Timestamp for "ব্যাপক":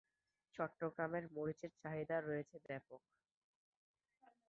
2.67-3.01